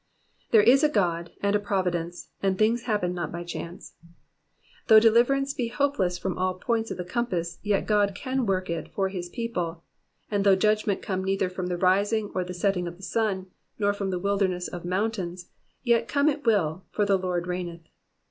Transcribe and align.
'*'* 0.27 0.49
There 0.49 0.63
is 0.63 0.83
a 0.83 0.89
God, 0.89 1.29
and 1.43 1.55
a 1.55 1.59
providence, 1.59 2.29
and 2.41 2.57
things 2.57 2.85
happen 2.85 3.13
not 3.13 3.31
by 3.31 3.43
chance. 3.43 3.93
Though 4.87 4.99
deliverance 4.99 5.53
be 5.53 5.67
hopeless 5.67 6.17
from 6.17 6.39
all 6.39 6.55
points 6.55 6.89
of 6.89 6.97
the 6.97 7.05
compass, 7.05 7.59
yet 7.61 7.85
God 7.85 8.15
can 8.15 8.47
work 8.47 8.67
it 8.67 8.91
for 8.95 9.09
his 9.09 9.29
people; 9.29 9.83
and 10.31 10.43
though 10.43 10.55
judgment 10.55 11.03
come 11.03 11.23
neither 11.23 11.51
frum 11.51 11.67
the 11.67 11.77
rising 11.77 12.31
or 12.33 12.43
the 12.43 12.55
setting 12.55 12.87
of 12.87 12.97
the 12.97 13.03
sun, 13.03 13.51
nor 13.77 13.93
from 13.93 14.09
the 14.09 14.17
wilderness 14.17 14.67
of 14.67 14.85
mountains, 14.85 15.51
yet 15.83 16.07
come 16.07 16.29
it 16.29 16.45
will, 16.47 16.83
for 16.89 17.05
the 17.05 17.15
Lord 17.19 17.45
reigneth. 17.45 17.83